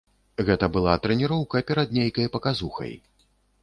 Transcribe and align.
Гэта 0.47 0.69
была 0.77 0.95
трэніроўка 1.05 1.63
перад 1.71 1.97
нейкай 2.01 2.35
паказухай. 2.37 2.93